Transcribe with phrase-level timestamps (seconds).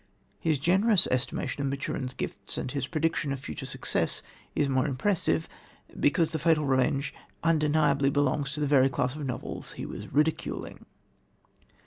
[0.39, 4.23] His generous estimate of Maturin's gifts and his prediction of future success
[4.55, 5.47] is the more impressive,
[5.99, 10.87] because The Fatal Revenge undeniably belongs to the very class of novels he was ridiculing.